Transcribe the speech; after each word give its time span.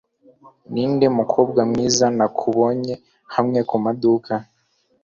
Ninde 0.71 1.07
mukobwa 1.17 1.61
mwiza 1.69 2.05
nakubonye 2.17 2.93
hamwe 3.35 3.59
kumaduka 3.69 4.33